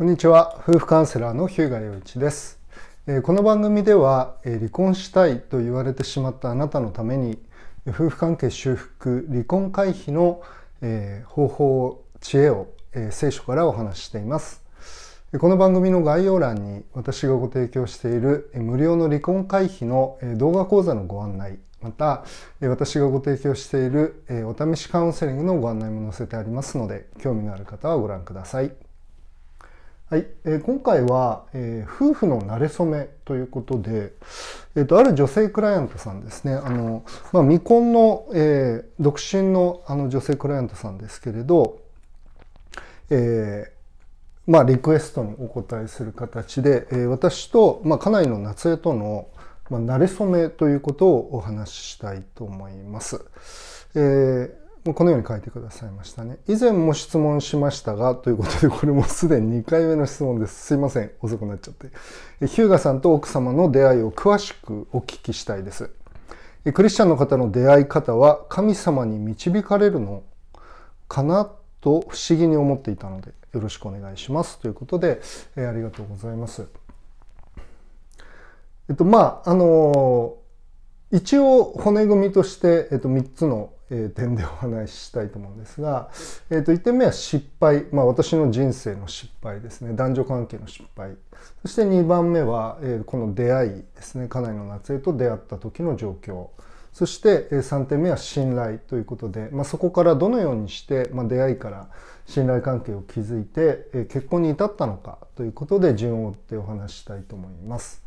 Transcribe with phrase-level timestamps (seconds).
[0.00, 0.58] こんにちは。
[0.66, 2.58] 夫婦カウンセラーの日向洋一です。
[3.22, 7.38] この番組では離婚したいと言われてしまったあなたのために
[7.86, 10.40] 夫婦関係修復離婚回避の
[11.26, 12.68] 方法知恵を
[13.10, 14.62] 聖書からお話ししています。
[15.38, 22.24] この番組の概要欄に私がご提供している無料の離婚回避の動画講座のご案内また
[22.62, 28.72] 私がご提供しているお試しカウンセリングのご案内も載せてありますので興味のある方はご覧ください。
[30.10, 34.12] はい、えー、今回は、えー、夫婦の馴れ初めということで、
[34.74, 41.78] えーと、ある女性クライアントさんですねあの、まあ、未婚の、えー、独身のあの女性クライアントさんですけれど、
[43.08, 49.28] えー、まあ、リクエストにお答えする形で、えー、私と、まあ、家内の夏江との、
[49.70, 53.24] まあ、馴れ初めということをお話ししたいと思います。
[53.94, 56.38] えーこのように書いてくださいましたね。
[56.48, 60.66] 以前も質問しましたが、ということで、これもすでに2回目の質問です。
[60.66, 61.10] すいません。
[61.20, 61.88] 遅くなっちゃって。
[62.46, 65.90] ヒューガさんと奥様の出会いを詳しくお聞きしたいです。
[66.72, 70.22] クリスチャンの方の出会い方は神様に導かれるの
[71.08, 71.50] かな
[71.80, 74.58] と不思議に思っていたので、よろしくお願いします。
[74.60, 75.20] ということで、
[75.56, 76.66] えありがとうございます。
[78.88, 80.36] えっと、まあ、あの
[81.12, 86.10] 一応骨組みとして、えっと、3つのえ点でお話ししたいと思うんですが、
[86.48, 89.94] えー、と1点目は失敗、まあ、私の人生の失敗ですね。
[89.94, 91.16] 男女関係の失敗。
[91.62, 94.28] そして2番目は、えー、この出会いですね。
[94.28, 96.48] 家内の夏江と出会った時の状況。
[96.92, 101.88] そして3点目は信頼ということで、まあ、そこからどのようにして、まあ、出会いから
[102.26, 108.02] 信頼関係を築いて結婚に至ったのかということで順を追ってお話したいと思います。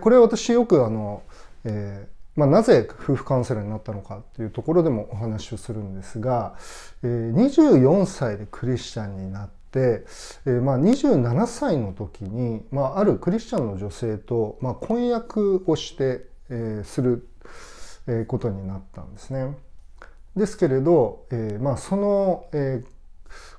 [0.00, 1.22] これは私よくあの、
[1.64, 6.56] えーまあ、なぜ夫婦カウンセラーになったのかっていうところでもお話をするんですが、
[7.02, 10.06] えー、24歳でクリスチャンになって、
[10.46, 17.28] えー、まあ27歳の時に、まあ、あるクリスチャンの女性と、ま、婚約をして、え、する、
[18.06, 19.54] えことになったんですね。
[20.34, 22.82] ですけれど、えま、その、え、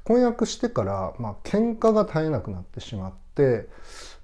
[0.03, 3.70] 婚約してから、まあ喧嘩が絶えなくなってしまって、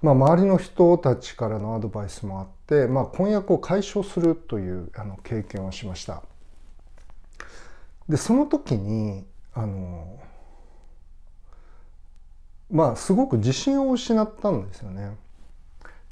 [0.00, 6.22] まあ、周りの人たちからのアドバイスもあって、まあ、婚約を解消するというあの経験をしました。
[8.08, 10.18] でその時にあの
[12.70, 15.16] まあすごく自信を失ったんですよね。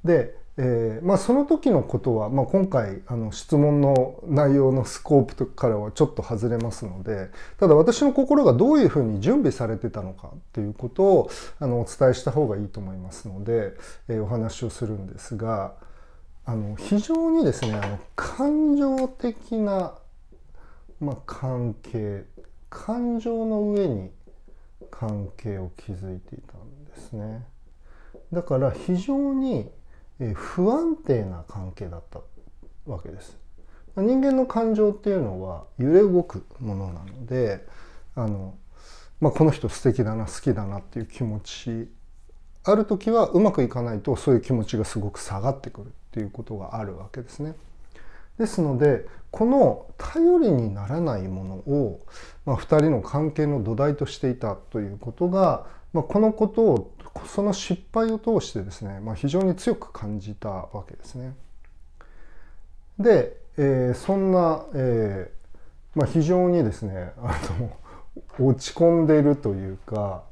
[0.04, 7.28] でえーまあ、その時のことは、まあ、今回あの質問の内容のスコープからはちょっと外れますので
[7.60, 11.30] ただ私の心がどういうふうに準備されてたのかっていうことを
[11.60, 13.74] あのお伝えした方がいいと思いますので、
[14.08, 15.74] えー、お話をするんですが
[16.46, 19.98] あの非常にですねあの感情的な、
[21.00, 22.24] まあ、関係
[22.70, 24.10] 感情の上に
[24.90, 27.44] 関係を築いていたんですね。
[28.32, 29.70] だから非常に
[30.34, 32.20] 不安定な関係だった
[32.86, 33.36] わけです。
[33.96, 37.66] 人間の感情っていうのは揺れ動くものなので
[38.14, 38.54] あの、
[39.20, 41.88] まあ、この人素敵だな好きだなっていう気持ち
[42.64, 47.54] ある時はうまくいかないとそういう気持ちがすごく下がってくるっていうことがあるわけですね。
[48.38, 52.00] ですのでこの頼りにならないものを、
[52.44, 56.92] まあ、2人の関係の土台としていたということが、まあ、このことを
[57.26, 61.34] その失敗を通してですね、まあ、非常に強く感じたわけですね。
[62.98, 67.38] で、えー、そんな、えーまあ、非常にですねあ
[68.38, 70.24] の落ち込んでいるというか、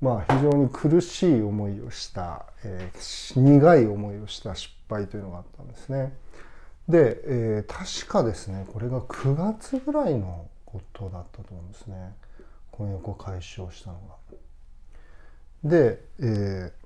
[0.00, 6.12] まあ、非常に苦しい思いをした、えー、苦い思いをした失敗というのがあったんですね。
[6.88, 12.14] で、え、確かですねこれが9月ぐらいのことだったと思うんですね
[12.72, 14.36] 婚約を解消したのが。
[15.64, 16.80] で、えー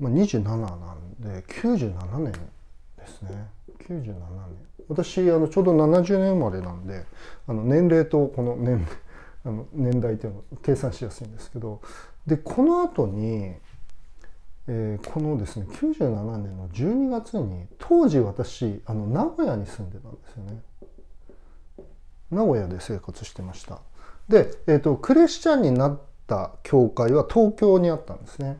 [0.00, 3.48] まあ、27なんで97年ですね。
[3.86, 4.68] 97年。
[4.88, 7.04] 私あのちょうど70年生まれなんで
[7.46, 8.86] あの年齢とこの年
[9.44, 11.80] あの年代っていうのを計算しやすいんですけど
[12.26, 13.54] でこの後に、
[14.66, 20.62] えー、このですね97年の12月に当時私あの名古屋に住んでたんですよね。
[22.30, 23.80] 名古屋で生活してました。
[24.28, 25.98] で、えーとクリスチャンになっ
[26.28, 28.58] った教会は東京にあったんですね。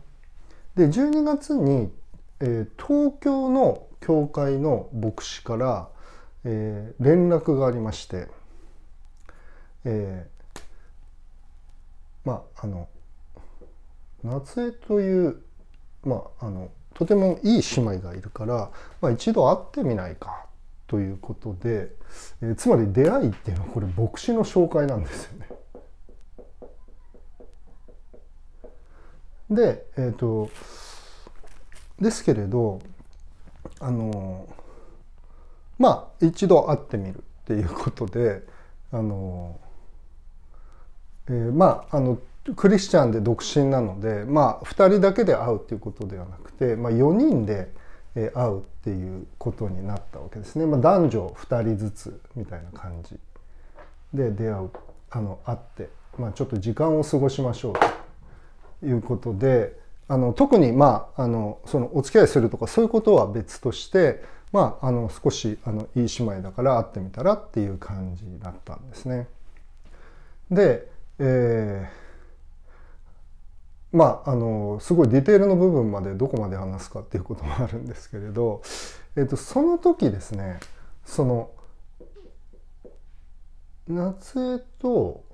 [0.75, 1.91] で12月に、
[2.41, 5.89] えー、東京の教会の牧師から、
[6.45, 8.29] えー、連絡がありまして、
[9.85, 10.61] えー、
[12.25, 12.89] まああの
[14.25, 15.43] 夏江という、
[16.05, 20.47] まあ、あのとてもいい姉妹がいるから、まあ、一度会ってみないか
[20.89, 21.93] ということで、
[22.43, 25.58] えー、つまり出会いっていうのはこれ牧師の紹介なんですよね。
[29.51, 30.51] でえっ、と
[32.01, 32.81] ですけれど
[33.81, 34.47] あの
[35.79, 38.43] まあ一度会ってみるっていうことで
[38.93, 39.59] あの、
[41.29, 42.19] えー、まああの
[42.57, 47.71] クリスチャンで独身なのでまあ2人だけで会うっていうことではなくて、まあ、4人で
[48.15, 53.19] 会うっていうことになったわけですね、まあ、男女2人ずつみたいな感じ
[54.15, 54.71] で出会う
[55.11, 57.75] あの会って、まあ、ちょっと時間を過ごしましょう
[58.83, 59.79] いうことで
[60.09, 64.23] あの特にまああのそのお付き合いするとかそういうことは別として
[64.53, 69.29] まああの少しあのいい姉妹だから会ってみたらっていう感じだったんですね。
[70.51, 78.63] で、えー、まああのすごいディテールの部分までどこまで話すかっていうこともあるんですけれど、
[79.17, 80.61] えーと、その時ですね
[81.05, 81.51] その
[83.89, 85.25] 夏江と、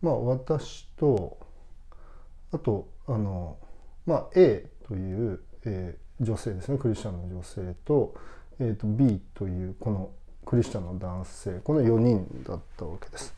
[0.00, 1.38] まあ、私と
[2.52, 3.56] あとあの
[4.06, 8.14] まあ、A という、えー、女性ですねクリスチャンの女性と,、
[8.58, 10.10] えーと、B というこの
[10.44, 13.34] クリスチャンの男性この4人だったわけです。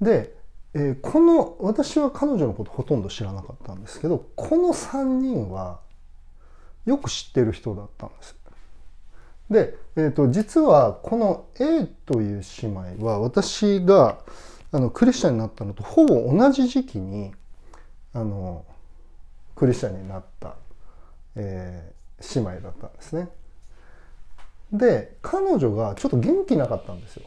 [0.00, 0.34] で、
[0.74, 5.80] えー、この私は彼女のことほとんど知らなかったんですけどこの3人は
[6.86, 8.36] よく知ってる人だったんです。
[9.50, 14.20] で、えーと、と実はこの A という姉妹は私が
[14.70, 17.32] あのクリスチャンになったのとほぼ同じ時期に
[18.12, 18.64] あの
[19.60, 20.54] クリスチャンになった、
[21.36, 23.28] えー、姉妹だったんですね。
[24.72, 27.26] で彼女がちょっと元気なかったんですよ。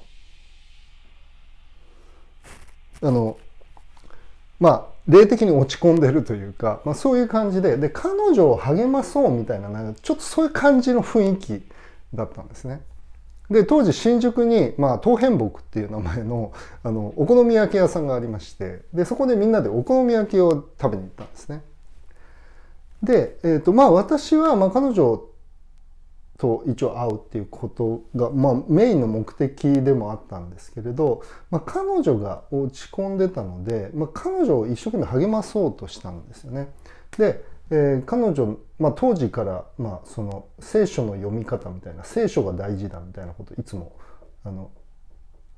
[3.04, 3.38] あの
[4.60, 11.62] まあ霊的に落ち込んでるというか、まあ、そういう感じでで彼女を励まそうみたいななんかちょっとそういう感じの雰囲気
[12.16, 12.82] だったんですね。
[13.52, 16.52] で当時新宿に、まあ、東変木っていう名前の
[16.84, 21.62] あのお好み焼き屋さんがありましてでそこでみんなでお好み焼きを食べに行ったんですね。
[23.04, 25.24] で、えーとまあ、私はまあ彼女
[26.38, 31.22] と一応会うっていうことが、まあ、メインの目的でもあったんですけれど、
[31.52, 36.70] まあ、彼女が落ち込んでたので、まあ、彼女を一生懸命励まそうとしたんですよね。
[37.18, 43.96] で、えー、彼女、まあ、当時から、まあ、その聖書の読み方みたいな聖書が大事だみたいなこといつも
[44.44, 44.72] あの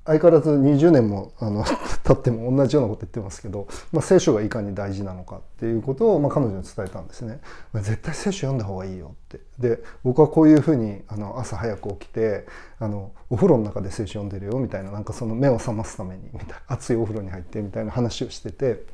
[0.05, 1.65] 相変わらず20年もあの
[2.05, 7.39] 経っても同じようなこと言ってますけど、まあ、聖書がいかに大事なのかっていうことを、まあ、彼女に伝えたんですね。
[7.73, 9.39] 絶対聖書読んだ方がいいよって。
[9.57, 12.45] で僕はこういうふうにあの朝早く起きて
[12.79, 18.85] あのお風呂の中で聖書読んでるよみたいななんかその目を覚ますためにみたい熱いお風呂に入ってみたいな話をしてて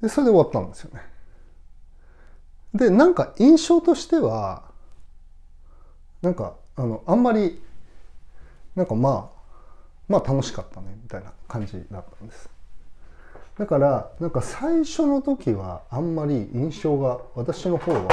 [0.00, 1.02] でそれで終わったんですよね。
[2.74, 4.64] でなんか印象としては
[6.22, 7.62] なんかあのあんまり
[8.76, 9.36] なんかまあ
[10.06, 12.48] まあ楽しかったねみたいな感じだったんです。
[13.58, 18.08] だからなんか最初の時はあんまり印象が私の方は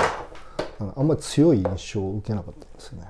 [0.95, 3.07] あんまり強い印象を受けなかったんですよね。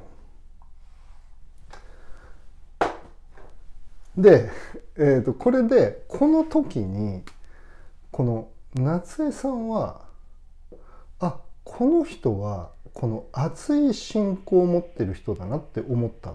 [4.17, 4.49] で、
[4.95, 7.23] えー、とこれでこの時に
[8.11, 10.01] この夏江さんは
[11.19, 16.33] あこの人はこの熱い信仰を持ってる人だなって思った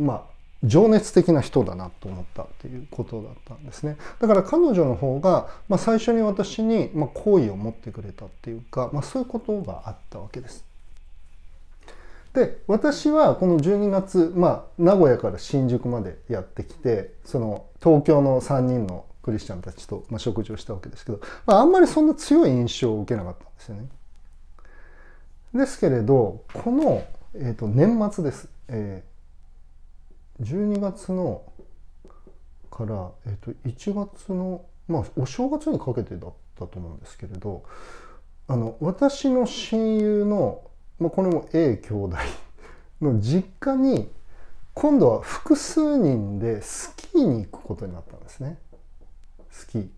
[0.00, 0.30] まあ
[0.62, 10.64] 情熱的な人だなと思ったっていうことだったんですねだから彼女の方が、まあ、最初に私に、まあ、好意を持ってくれたっていうか、まあ、そういうことがあったわけです。
[12.34, 23.88] で私はこの12月、まあ、名古屋から新宿までやってきてその東京の3人のクリスチャンたちと、まあ、食事をしたわけですけど、まあ、あんまりそんな強い印象を受けなかったんですよね。
[25.54, 27.02] ですけれどこの、
[27.34, 29.02] えーと、年末です、え
[30.40, 31.42] 12月の
[32.70, 37.64] から、えっと、1月のまあお正月にかけてだったと思うんですけれど
[38.48, 40.62] あの私の親友の、
[40.98, 42.16] まあ、これも A 兄弟
[43.00, 44.10] の実家に
[44.74, 48.58] 今度は複数人でスキーに行くことになったんですね。
[49.50, 49.88] スキー。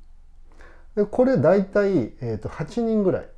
[0.97, 3.29] でこれ大体、えー、と8人ぐらい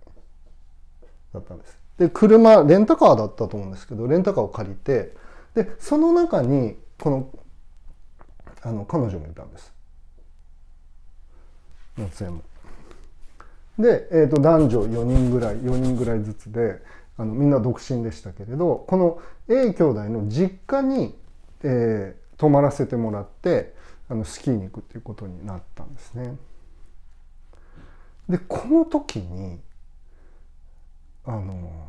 [1.32, 1.78] だったんです。
[1.98, 5.14] で車レンタカーだったと思うんですけどレンタカーを借りて
[5.54, 7.30] でその中にこの
[8.62, 9.74] あの彼女もいたんです
[11.98, 12.42] 夏江も。
[13.78, 16.80] で、えーと、男女4人ぐらい4人ぐらいずつで
[17.16, 21.14] あのみんな独身でしたけれどこの A 兄弟の実家に、
[21.62, 23.74] えー、泊まらせてもらって
[24.08, 26.36] あのスキーに行くっていうことになったんですね。
[28.28, 29.60] でこの時に
[31.26, 31.88] あの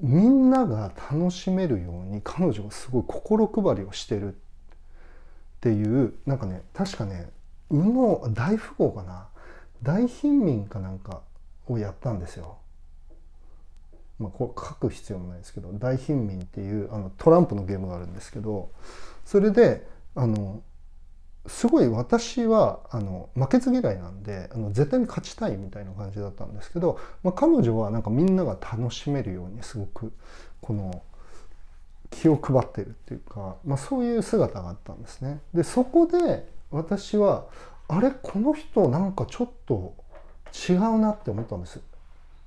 [0.00, 4.36] みんなが楽しめるように彼女がすごい心配りをしてるっ
[5.60, 7.30] ていうなんかね確かね
[7.70, 9.28] 右脳大富豪かな
[9.82, 11.22] 大貧民かなんか
[11.66, 12.58] をやったんですよ。
[14.18, 18.70] まあ、これ書く必要もないですけど大貧民っていうあのトランプのゲームがあるんですけど
[19.24, 20.62] それであの
[21.46, 30.12] すごい私はあの負けず嫌いなんであの絶対に勝ちたいみたいな感じだったんですけど、まあ、彼女はなんかみんなが楽しめるようにすごく
[30.60, 31.02] この
[32.10, 35.40] 気を配ってるっていうか、まあ、そういう姿があったんですね。
[35.54, 37.46] でそこで私は
[37.88, 39.94] あれこの人なんかちょっと
[40.68, 41.80] 違うなって思ったんです。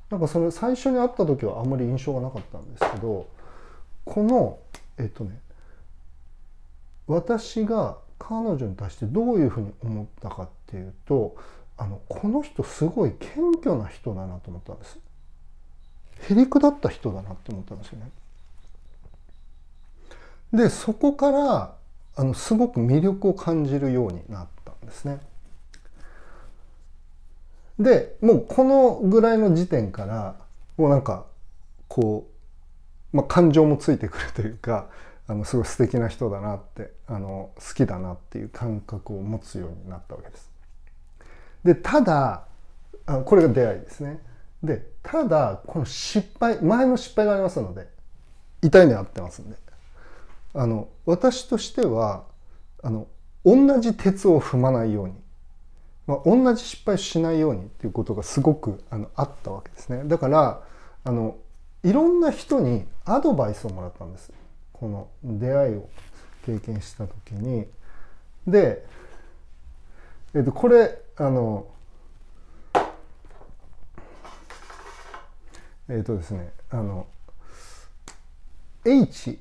[0.09, 3.27] なんかそれ最初に会った時はあんまり印象がなかったんですけど
[4.05, 4.59] この
[4.99, 5.39] えっとね
[7.07, 11.35] 私が彼女に対してどういうふうに思ったかっていうと
[11.77, 14.99] あのこの人すごい謙虚な人だなと思ったんです。
[16.29, 18.09] へりくだった人だなって思ったんですよね。
[20.53, 21.75] でそこから
[22.15, 25.19] あのすごく魅力を感じるようになったんですね。
[27.79, 30.35] でもうこのぐらいの時点から
[30.77, 31.25] もうなんか
[31.87, 32.27] こ
[33.13, 34.87] う、まあ、感情もついてくるというか
[35.27, 40.51] あのすごい素敵な人だなってあの好きだなっていう感覚を持つようになったわけです。
[41.63, 42.45] でただ
[43.05, 44.19] あこれが出会いですね。
[44.63, 47.87] でただこの失敗前の失敗がありますので
[48.61, 49.57] 痛い目合ってますんで
[50.53, 52.23] あの私としては
[52.81, 53.07] あの
[53.43, 55.15] 同じ鉄を踏まないように、
[56.07, 60.61] まあ、同じ失敗しないようにっていうことがすごくあのあったわけですねだから
[61.03, 61.35] あの
[61.83, 64.31] いろんな人にアドバイスをもらったんです
[64.83, 65.87] この出会いを
[66.45, 67.65] 経験した時に
[68.45, 68.85] で、
[70.35, 71.67] えっと、これあの
[75.87, 77.07] えっとですねあの
[78.83, 79.39] H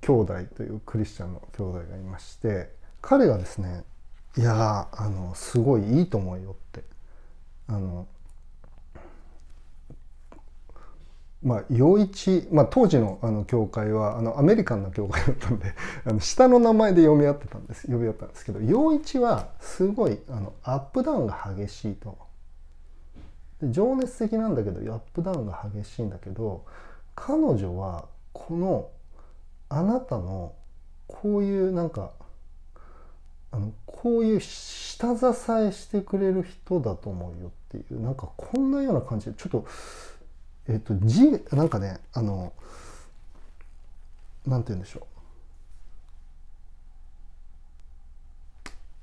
[0.00, 2.70] 兄弟というクリスチャンの兄弟がいまして
[3.02, 3.84] 彼がですね
[4.38, 6.82] いやあのすごいいいと思うよって
[7.68, 8.06] あの
[11.44, 15.74] まあ、陽一、まあ、当時のあの教会はあのアメリカンな教会だったんで
[16.06, 17.86] あの下の名前で読み合ってたんです。
[17.86, 22.16] 呼び合ったんですけど陽一はすごいあのアップダウンが激しいと。
[23.62, 26.64] 情熱的なんだけどアップダウンが激しいんだけど
[27.14, 28.88] 彼女はこの
[29.68, 30.54] あなたの
[31.06, 32.10] こういうなんか
[33.52, 39.66] あのこういう下支えしてくれる人だと思うよっていうなんかこんなような感じでちょっと
[40.68, 42.52] えっ、と字なんかねあの
[44.46, 45.06] なんて言うんでしょ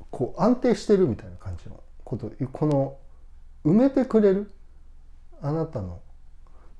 [0.01, 2.97] うこう安定してるみたいな感じのことこの
[3.65, 4.51] 埋めてくれる
[5.41, 5.99] あなたの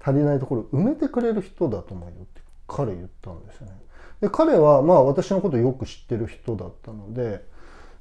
[0.04, 3.74] 足りないところ埋めてくれる人だと思うよって彼言ったんですよね。
[4.20, 7.44] で彼はまあ私のことをよく知ってる人だったので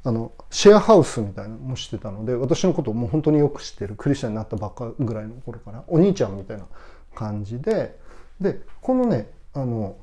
[0.02, 6.66] あのシェアハウスみたいなのもしてたので私のことをもう本当によく知ってるクリスチャンになったばっかぐらいの頃からお兄ちゃんみたいな
[7.14, 7.98] 感じで
[8.40, 9.96] でこのねあの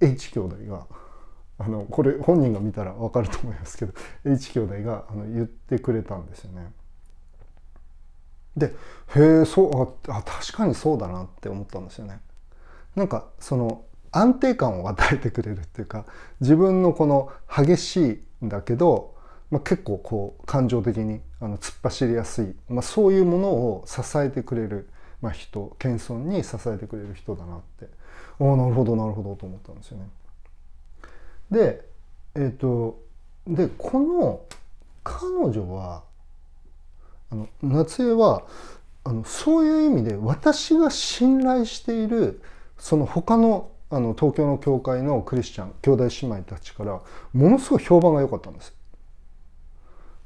[0.00, 0.86] H 兄弟が
[1.58, 3.92] あのこれ本人が見たら分かると思いますけど
[4.24, 6.72] H 兄弟があの言ってくれたんですよね。
[8.56, 8.74] で
[9.16, 9.62] へえそ
[10.06, 12.20] うあ確かにそうだなって思ったんですよね。
[12.94, 16.04] なんかその安定感を与えてくれるっていうか
[16.40, 19.14] 自分のこの激しいんだけど、
[19.50, 24.88] まあ、結構こう感情的にあの突っ走りやすい、まあ、そういうものを支えてくれる、
[25.22, 27.86] まあ、人謙遜に支えてくれる人だなって
[28.38, 30.08] おおなるほどなるほどと思ったんですよね。
[31.50, 31.84] で
[32.34, 33.02] えっ、ー、と
[33.46, 34.40] でこの
[35.02, 36.02] 彼女は
[37.30, 38.44] あの夏江は
[39.04, 42.42] あのそういう意味で私が信頼している
[42.78, 47.00] その他のあの東京の教会のクリスチャン兄弟姉妹たちから
[47.32, 48.74] ものすごい評判が良かったんです。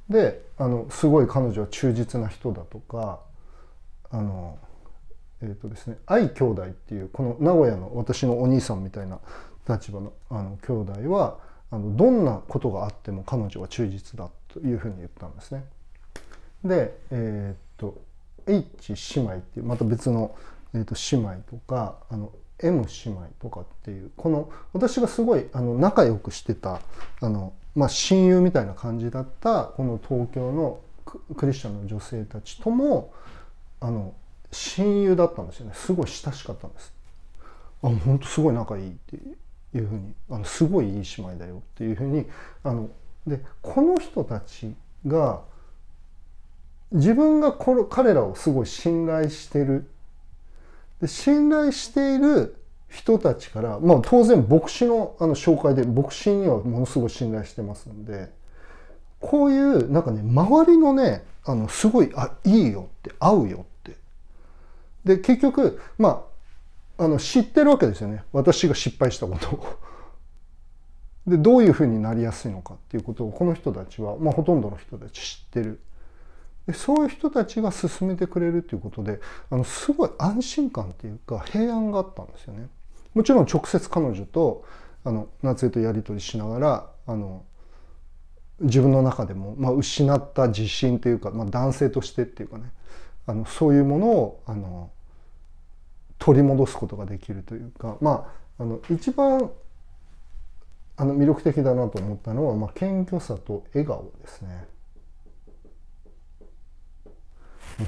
[0.08, 3.20] であのすごい彼女は忠実な人だとか
[4.10, 4.58] あの
[5.40, 9.18] えっ、ー、とですね愛兄弟っていうこの名古屋の私のお兄さんみたいな
[9.68, 11.38] 立場のあの兄弟は
[11.70, 15.64] あのどんなことがあっても彼女は忠実だというふうに言ったんですね。
[16.64, 18.00] でえっ、ー、と
[18.46, 20.36] H 姉妹っていうまた別の、
[20.74, 22.30] えー、と姉妹とかあの
[22.64, 26.80] M 姉妹とかっていうこの私がすごいあの仲良くしてた
[27.20, 30.80] あの、まあ、親友みたいな感じだったこの東京の
[31.36, 33.12] クリスチャンの女性たちとも
[33.80, 34.14] あの
[34.50, 36.92] 親友だったんですよねすごい親しかったんです。
[37.82, 42.24] あ本当すごい仲いいっていうふうにあのすごいいい姉妹だよっていうふうに
[42.62, 42.88] あの
[43.26, 44.74] でこの人たち
[45.06, 45.42] が
[46.92, 49.90] 自分がこ彼らをすごい信頼してる
[51.04, 52.56] で信頼している
[52.88, 58.32] 人たちから、まあ、当然牧師のあの紹介で牧師にはものすごい信頼してますんで
[59.20, 63.96] こういうなんかね周りのねあのすごいあいいよって合うよって。
[65.04, 66.24] で結局ま
[66.96, 68.24] ああの知ってるわけですよね。
[68.32, 69.78] 私が失敗したことを。
[71.26, 75.80] でどういうふうになりやすいのかっていうことをこの人たちは、まあ、ほとんどの人たち知ってる。
[76.72, 82.68] そういう人たちが進めてくれるということであのすごい安心感っていうか平安があったんですよね。
[83.12, 84.64] もちろん直接彼女と
[85.04, 87.44] あの夏江とやり取りしながらあの
[88.60, 92.72] 自分の中でも、まあ、失った自信というか、まあ、男性としてっていうかね
[93.26, 94.90] あのそういうものをあの
[96.18, 98.26] 取り戻すことができるというか、ま
[98.58, 99.50] あ、あの一番
[100.96, 104.66] あの魅力的だなと思ったのは、まあ、謙虚さと笑顔ですね。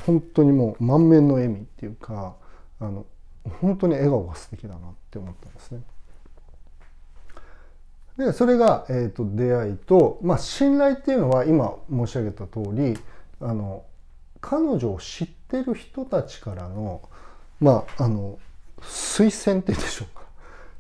[0.07, 2.35] 本当にもう満面の笑みっていうか
[2.81, 3.07] あの
[3.61, 5.83] 本当に笑顔が素敵だなって思ったんですね。
[8.19, 12.99] でそれが、えーと、出会いと、まあ、信頼っていうのは今申し上げた通り
[13.41, 13.85] あの
[14.41, 17.03] 彼女を知ってる人たちからの
[17.61, 18.39] まああの
[18.81, 20.23] 推薦って言うんでしょうか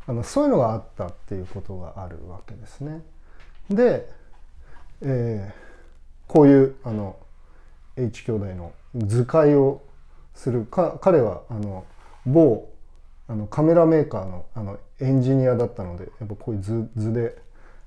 [0.07, 3.03] あのそういうのがあったっていうことがあるわけですね。
[3.69, 4.09] で、
[5.03, 7.17] えー、こういうあの
[7.97, 9.83] H 兄弟の図解を
[10.35, 11.85] するか彼はあの
[12.27, 12.69] 某
[13.29, 17.37] あのカメラメーカーのあのエンジニアだったのでやっぱこういう図図で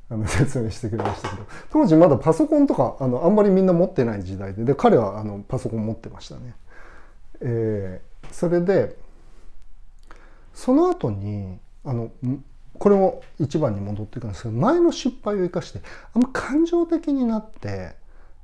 [0.09, 6.55] あの 説明してくれましたけど当時まだパソコンとかあのあんまりみんな持ってない時代でで彼はあのパソコン持ってましたね。
[7.41, 8.97] えー、それで
[10.53, 12.11] その後にあの
[12.77, 15.81] これも一番に戻っていくんですけど前の失敗を生かして
[16.13, 17.95] あんま感情的になって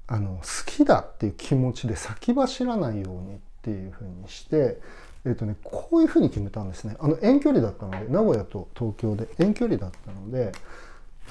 [0.07, 4.79] あの好きだっていう気持ちで先走らないようにっていうふうにして
[5.25, 6.95] えーとね、こういうふうに決めたんですね。
[6.99, 10.51] あの遠距離だったので名古屋と東京で遠距離だったので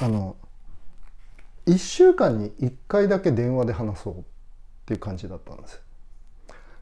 [0.00, 0.36] あの
[1.66, 4.22] 1週間に1回だけ電話で話そうっ
[4.87, 5.80] ていう感じだったんです。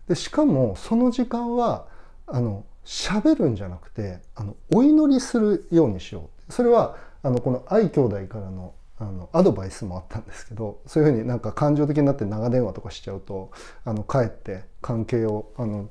[0.09, 1.87] でしかもその時間は
[2.27, 6.53] あの喋るんじゃなくてあのお祈りするようにしよう。
[6.53, 8.73] それはあのこの愛兄弟からの
[9.03, 13.51] あのアドバイスもあったんですけどそういうふうになんか感情的になって長電話とかしちゃうと
[13.85, 15.89] あのかえって関係をあの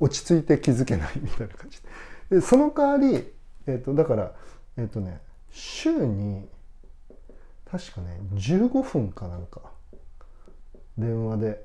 [0.00, 1.78] 落ち着いて気づけないみたいな感じ
[2.30, 2.40] で。
[2.40, 3.30] その代わり、
[3.66, 4.32] えーと、だから
[4.78, 6.48] えっ、ー、とね週に
[7.70, 9.60] 確かね15分かなんか
[10.96, 11.64] 電話で、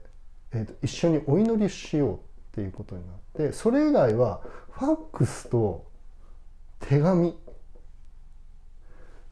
[0.52, 2.20] えーと、一緒にお祈りしようっ
[2.54, 5.86] ていうことになってそれ以外はファックスと
[6.82, 7.36] 手紙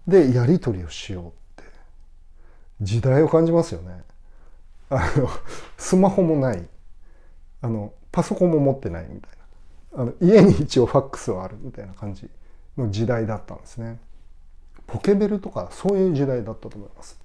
[0.08, 1.70] でやり取りをしようって
[2.82, 4.04] 時代を感じますよね。
[4.90, 5.30] あの
[5.78, 6.68] スマホもない。
[7.62, 9.32] あのパソコンも持ってないみたい
[9.98, 10.04] な。
[10.04, 12.30] あの家に一応ファックスはあるみたいな感じ
[12.78, 14.00] の時代だったんですね。
[14.86, 17.20] ポケベルとかそういう時代だったと思います。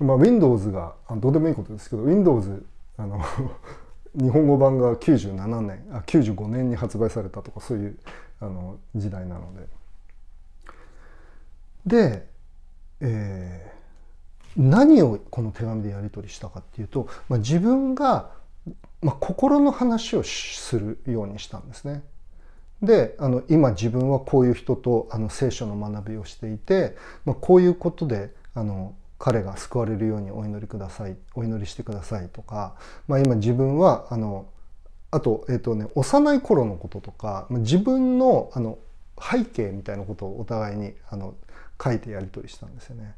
[0.00, 2.66] まあ Windows がどうでもいいことですけど Windows
[2.98, 3.20] あの
[4.14, 7.98] 日本語版が97年あ95年に発売されたとかそういう
[8.40, 9.83] あの時代なので。
[11.86, 12.26] で、
[13.00, 18.30] えー、何をこの手紙でやり取りしたかっていうと、まあ、自分が
[19.04, 22.02] まあ、心の話をするようにしたんですね。
[22.82, 32.74] であの今自分はこういう人とあの聖書の学びをしていて、まあ、こういうことであの彼が救われるようにお祈りくださいお祈りしてくださいとか、
[33.06, 34.46] まあ、今自分はあの
[35.10, 38.78] あと,、えーとね、幼い頃のこととかまあ自分のあの
[39.18, 41.34] 背景みたいなことをお互いにあの
[41.82, 43.14] 書いてやり取りしたんですよね。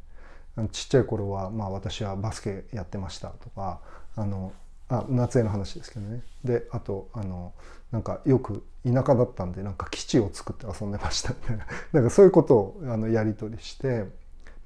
[0.73, 3.81] ちっちゃい頃は、まあ、私はバスケやってましたとか
[4.15, 4.53] あの
[4.89, 7.53] あ夏江の話ですけどねであとあの
[7.91, 14.07] なんかよく田舎だったんでなんか基地を作って遊んでましたみたいな なんかそういうことをあのやり取りして、ま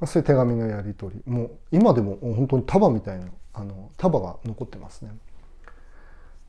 [0.02, 5.10] あ、そういう手紙のやり取りもう今でも本当に束みたいなあの束が残ってますね。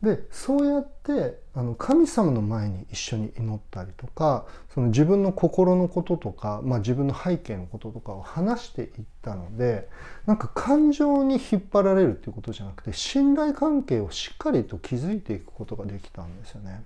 [0.01, 8.89] でそうやってあの神様の前に一緒に祈ったりとかその自分の心のこととか、まあ、自分の背景のこととかを話していっ
[9.21, 9.87] たので
[10.25, 16.83] なんか感情に引っ張られるっていうことじゃなくて信頼関係をしっかりと築いていくことができたんですよね。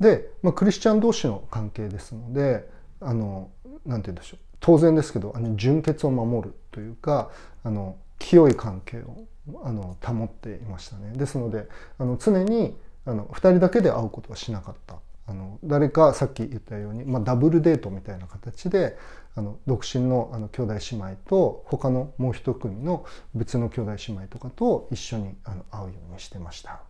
[0.00, 2.68] で、まあ、クリスチャン同士の関係ですので
[3.00, 3.50] あの
[3.84, 7.30] なて言うんでしょう当然ですけどあの純潔を守るというか
[7.62, 9.24] あの清い関係を
[9.64, 18.96] あの保っていましたねですのであの常にあの2人だけで会うことはしなかったあの誰かさっき言ったように、まあ、ダブルデートみたいな形で
[19.34, 26.80] あの独身のあの兄弟姉妹と他のもう一組の別の兄弟姉妹とかと一緒にあの会うようにしてました。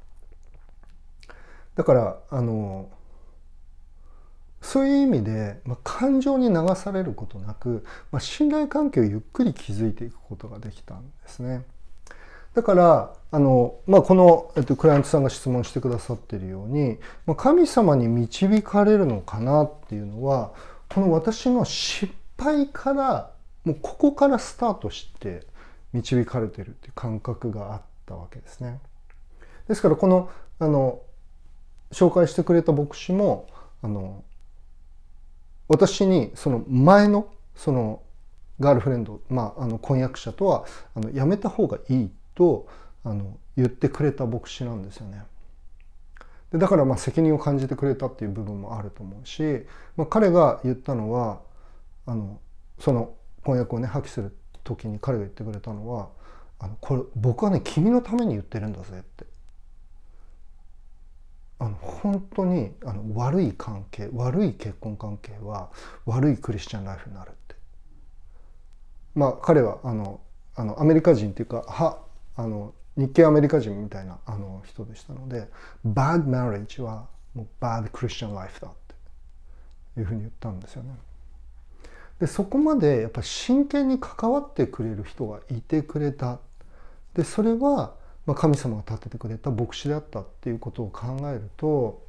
[1.75, 2.91] だからあの
[4.61, 11.65] そういう意味で、まあ、感情に流されることなく、まあ、信頼関係をゆっくり築いていくことができたんですね。
[12.55, 20.53] だからあの、まあ、この、えっと、クライアントさんが質問してくださっているように、まあ、神様に導かれるのかなっていうのは
[20.89, 23.31] この私の失敗から
[23.65, 25.47] もうここからスタートして
[25.93, 28.81] 導かれてるっていう感覚があったわけですね。
[29.69, 31.01] ですからこのあの
[31.93, 33.47] 紹介してくれた牧師も
[33.83, 34.25] あの
[35.69, 38.03] 私にその前のその
[38.61, 42.67] ガールフレンド、まあ、あの婚約者とはあのやめた方がいいと
[43.05, 45.25] あの言ってくれた牧師なんですよね。
[46.53, 49.67] でだからまあ責任を感じてくれたっていう部分もあると思うし、
[49.97, 51.41] まあ、彼が言ったのは
[52.07, 52.39] あの
[52.79, 56.09] その婚約をね破棄する時に彼が言ってくれたのは
[56.61, 59.25] 「あのこれ僕はね君のために言ってるんだぜ」って
[61.59, 65.71] あの本当にあの悪い関係悪い結婚関係は
[66.07, 67.55] 悪いクリスチャンライフになるって
[69.15, 70.21] まあ彼はあの
[70.55, 71.99] あのアメリカ人っていうかは
[72.37, 75.49] あの日系アメリカ人みたいなあの人でしたので
[75.87, 78.71] bad marriage はもう bad Christian life だっ
[79.95, 80.91] ていうふうに言ったんですよね。
[82.21, 86.39] でそこまでやっぱ真剣に関わってくれる人がいてくれた
[87.15, 87.95] でそれは
[88.27, 92.03] まあ、神様が立ててくれた牧師であったっていうことを考えると、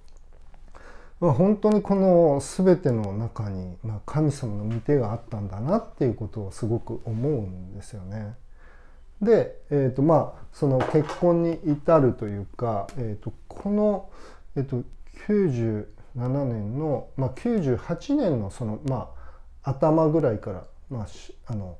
[1.19, 8.35] まあ、本当にこの全ての中に、まあ、神様の御手があったんだなっていうことをすごく思うんですよね。
[9.23, 14.09] で、えーとまあ、その結婚に至るというか、えーと、この、
[14.55, 14.83] えーと、
[15.27, 15.85] 97
[16.45, 19.09] 年の、まあ、98年のその、ま
[19.63, 21.07] あ、頭ぐらいから、まあ、
[21.47, 21.77] あの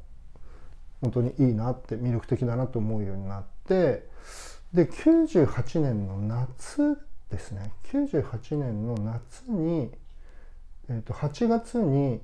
[1.01, 4.07] 本当にいいなって魅力的だなと思うようになって
[4.73, 6.97] で98年の夏
[7.29, 7.71] ですね。
[7.91, 9.91] 98年の夏に、
[10.89, 12.21] えー、と8月に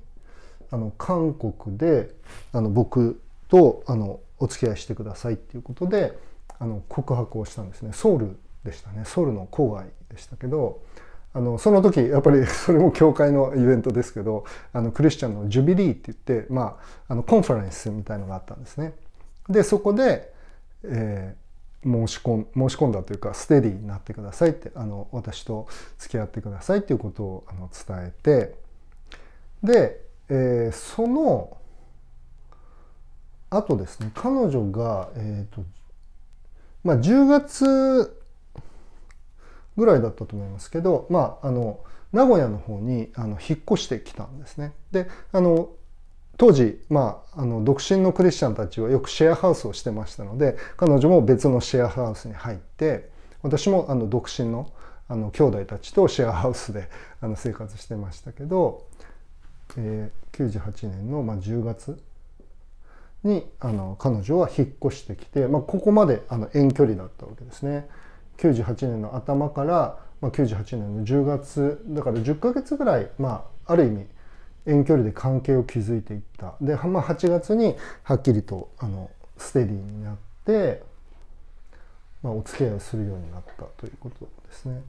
[0.70, 2.14] あの韓国で
[2.52, 6.18] あの僕とあのお付き合いしてくださいっていうことで
[6.58, 10.82] あの告白をしたんですねソウルでしたねソウルの郊外でしたけど
[11.32, 18.94] あのその時やっぱり それも教会のイベントですけどあのクリスチャンのジュビリーって言って、まあ、あのコンファレンスみたいのがあったんですね。
[19.48, 20.32] でそこで、
[20.84, 25.66] えー、申し込ん申し込んだというかステディになってくださいってあの私と
[25.98, 28.54] 付き合ってくださいっていうことをあの伝えて
[29.62, 31.56] で、えー、その
[33.50, 35.62] あとですね彼女が、えーと
[36.84, 38.16] まあ、10月
[39.76, 41.80] ぐらいだったと思いますけど、まあ、あの
[42.12, 44.72] 名古屋の方にあの引っ越してきたんですね。
[44.90, 45.70] であの
[46.36, 53.10] 当時、まあ、あの独身のクリスチャンたちはよくシェアハウスをしてましたので彼女も別のシェアハウスに入って
[53.42, 54.72] 私もあの独身の
[55.06, 56.88] あの兄弟たちとシェアハウスで
[57.20, 58.86] あの生活してましたけど、
[59.76, 62.00] えー、98年の、まあ、10月
[63.22, 67.88] にあの彼女は引っ越してきて、まあ、ここまであの遠距離だったわけですね。
[68.38, 74.06] 98年の頭から、まあ、98年の10月だから10ヶ月ぐらい、まあ、ある意味
[74.66, 80.82] 遠距離で関係を築いていったで、まあ、8月にはっきりとあのステディになって、
[82.22, 84.80] まあ、お付き合いをするようになったということですね。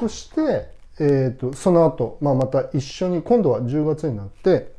[0.00, 4.72] そして、えーと、その後、まあ、また一緒に今度は10月になって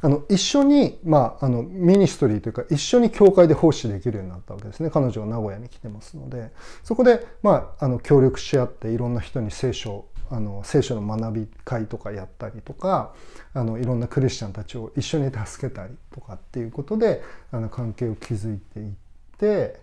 [0.00, 6.50] あの一緒に、まあ、あのミニストリーというか一緒に教会で奉仕できるようになったわけですね彼女は名古屋に来てますので
[6.82, 13.14] そこで、まあ、あの協力し合っていろんな人に聖書あの聖書の学び会とかやったりとか
[13.52, 18.92] あのいろんなクリスチャンたちを一緒に助けたりとかっていうことであの関係を築いていっ
[19.38, 19.80] て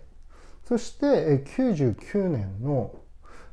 [0.64, 2.92] そして99年の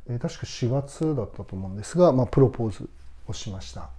[0.07, 2.89] 確か4月だったと思うんですが、まあ、プロポーズ
[3.27, 3.91] をしました。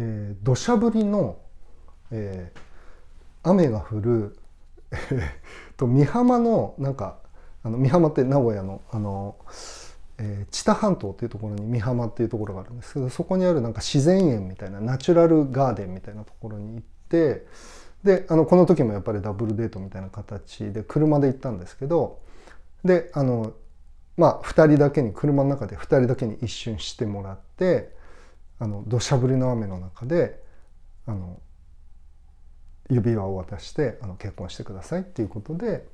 [0.00, 1.38] えー、土砂降りの、
[2.12, 4.38] えー、雨が降る、
[5.76, 7.18] と美浜のなんか
[7.62, 9.36] あの美浜って名古屋のあの
[10.20, 17.46] えー、知多半島っていうところに美浜っていうところがあるんですけどそこにあるなんか自然園みたいなナチュラルガーデンみたいなところに行って
[18.02, 22.18] であのこの時もやっぱりダブルデートみたいな形で車で行ったんですけど
[22.84, 23.52] であの
[24.16, 27.96] まあ2人だけに車の中で2人だけに一瞬してもらって
[28.58, 30.42] あの土砂降りの雨の中で
[31.06, 31.40] あの
[32.90, 35.86] 指輪を渡してあの結婚してくださいっていうことで、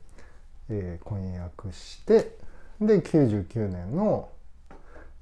[0.68, 2.37] えー、婚約して
[2.81, 4.29] で99年の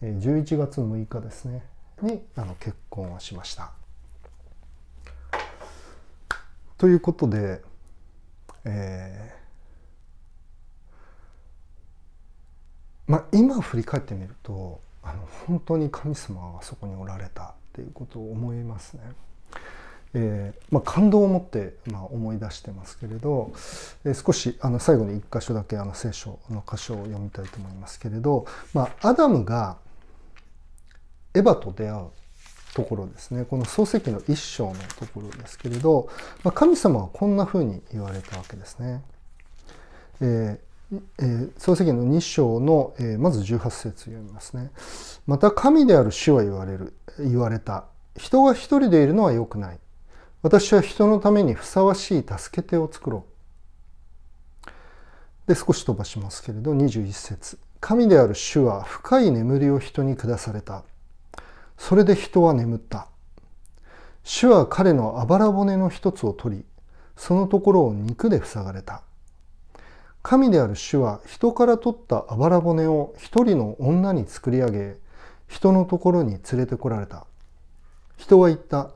[0.03, 1.63] 11月6日ですね
[2.03, 3.73] にあの結婚をしました。
[6.77, 7.63] ということで、
[8.65, 19.03] えー、まあ、今振り返ってみるとあの本当に神様がそこにおられたっていうことを思いますね。
[20.15, 23.51] えーまあ、感動を持って、まあ、思い出してますけれど、
[24.05, 29.79] えー、少しあの最後に一箇所だけあの聖書の箇所を読みたいと思いますけれど、まあ、アダムが
[31.35, 32.07] エヴァと出会う
[32.75, 36.11] ところですねこの漱石の一章のところですけれど、
[36.45, 39.03] まあ、神様はこんなふうに言われたわけですね。
[40.21, 44.71] えーえー、漱石の2章の、えー、まず18節読みますね。
[45.27, 47.85] また神である主は言われる言われた。
[48.17, 49.79] 人が一人でいるのは良くない。
[50.43, 53.25] 私は人のためにふさわしい助け手を作ろ
[54.67, 55.49] う。
[55.49, 60.85] で少し飛ばしますけれど21節神である主は深い眠りを人に下された。
[61.79, 63.09] それで人は眠った。
[64.25, 66.65] 主は彼のあばら骨の一つを取り、
[67.17, 69.03] そのところを肉で塞がれた。
[70.23, 74.97] 神である主は人から取ったあばら骨を一人の女に作り上げ、
[75.49, 77.27] 人のところに連れてこられた。
[78.17, 78.91] 人は言った。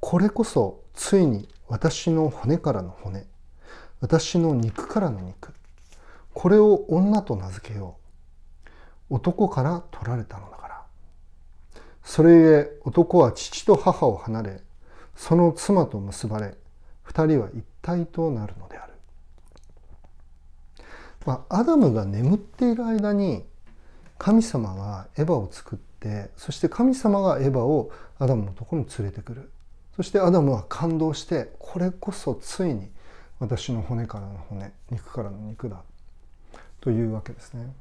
[0.00, 3.26] これこそついに私の骨からの骨、
[4.00, 5.52] 私の肉からの肉。
[6.32, 7.96] これを女と名付けよ
[9.10, 9.14] う。
[9.16, 10.82] 男から取られたのだから。
[12.02, 14.62] それゆえ男は父と母を離れ、
[15.14, 16.54] その妻と結ばれ、
[17.02, 18.89] 二人は一体となるのである。
[21.26, 23.44] まあ、アダムが眠っている間に
[24.18, 29.50] 神様がエヴァを作ってそして神様がエヴァをアダムのところに連れてくる
[29.96, 32.88] そしてアダムは感動してこれこそついに
[33.38, 35.82] 私の骨からの骨肉からの肉だ
[36.80, 37.74] というわけですね。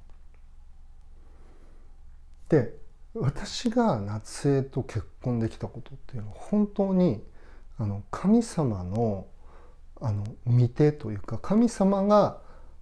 [2.50, 2.74] で
[3.14, 7.24] 私が夏江と結婚できたことっていうのは本当に
[7.78, 9.28] あの神様の
[10.02, 12.42] あの見てというか神様が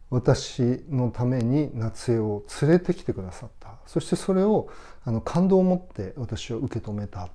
[0.09, 4.69] 私のために夏江を連れてきてくださったそしてそれを
[5.03, 7.29] あの感動を持って私は受け止めた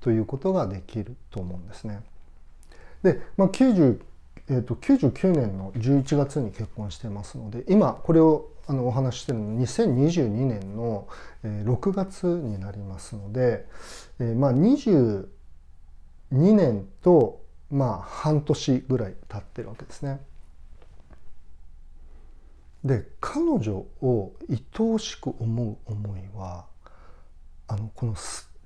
[0.00, 2.02] ということができると思うんですね。
[3.02, 4.00] で、まあ90
[4.48, 11.08] えーと、99年の11月に結婚してますので今これをあのお話ししてるの2022年の
[11.44, 13.66] 6月になりますので、
[14.18, 15.26] えー、まあ22
[16.30, 20.20] 年とまあ半年ぐらい経ってるわけですね。
[22.84, 26.66] で彼女を愛おしく思う思いは
[27.68, 28.16] あのこの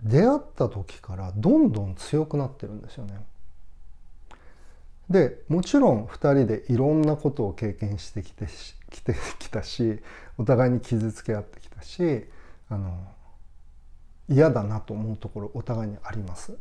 [0.02, 3.24] 出会った時からどんどん強くなってるんですよね。
[5.10, 8.46] でもちろん2人でいろんなことを経験してきて
[8.90, 10.00] きてきたし
[10.36, 12.24] お互いに傷つけ合ってきたし
[12.68, 13.06] あの
[14.28, 16.56] 嫌だなと思うところお互いにあります。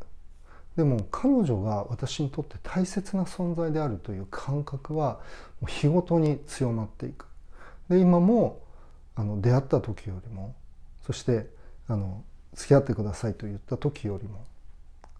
[0.75, 5.21] でも彼女が私にとって大切な存在であるという感覚は
[5.65, 7.27] 日ごとに強まっていく。
[7.89, 8.61] で今も
[9.15, 10.55] あの出会った時よりも
[11.05, 11.47] そして
[11.87, 14.43] あの付き合ってくださいと言った時よりも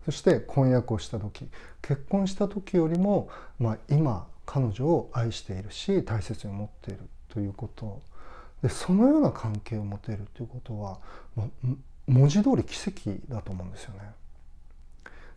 [0.06, 1.47] そして婚約をした時
[1.82, 8.01] 結婚した時よりも、まあ、今彼女を愛しているし大切に思っているということ
[8.62, 10.99] でそのような関係を持てるということは、
[11.36, 11.47] ま、
[12.08, 13.99] 文字通り奇跡だと思うんですよね。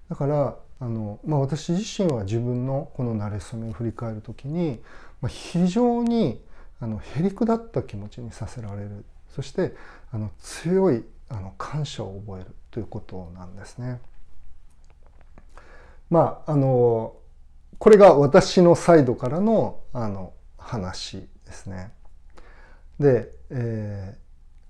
[0.08, 4.80] だからあの、まあ、私自身は自分のこの馴れ初めを振り返る時に、
[5.20, 6.40] まあ、非常に
[6.80, 9.74] あのへりくだった気持ちにさせられるそして
[10.12, 14.00] あの強いあの感謝を覚えるということなんですね。
[16.10, 17.14] まああの
[17.78, 21.92] これが私のサイドからのあの話ですね。
[22.98, 24.16] で、え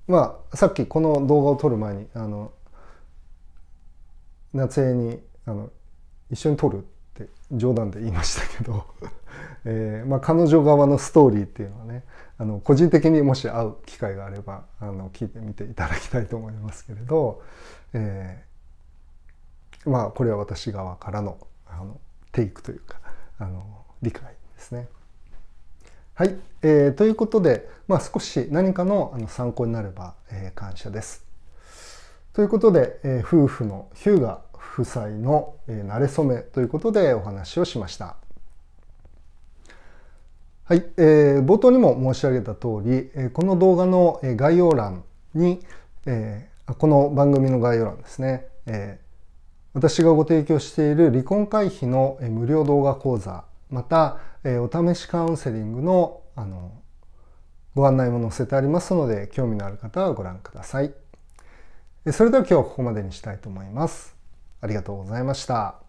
[0.08, 2.52] ー、まあさっきこの動画を撮る前にあの
[4.52, 5.70] 夏江にあの
[6.30, 6.80] 一緒に撮るっ
[7.14, 8.84] て冗談で言いましたけど
[9.64, 12.04] えーまあ、彼女側のストーリーっていうのはね
[12.38, 17.42] あの個人的にもし会う機会があればあの聞いてみていただきたいと思いますけれど、
[17.92, 22.00] えー、まあこれは私側からのあの
[22.32, 22.98] テイクというか
[23.38, 23.64] あの
[24.02, 24.88] 理解ですね。
[26.14, 31.24] はい、えー、ということで、まあ、少し何かのあの参考になれば、えー、感謝です。
[32.32, 38.16] ということで、えー、夫婦のヒューガ夫妻の、えー、慣れ初めということでお話をしました。
[40.68, 45.02] はい、えー、冒頭にも申し上げた通り、え、この動画の概要欄
[45.32, 45.64] に、
[46.04, 49.06] えー、この番組の概要欄ですね、えー、
[49.72, 56.70] 私がご提供している離婚回避の無料動画講座、また、えー、お試しカウンセリングのあの
[57.74, 60.92] ご案内も載せてありますので、興味のある方はご覧ください。
[62.12, 64.14] それでは今日はここまでにしたいと思います。
[64.60, 65.87] ありがとうございました。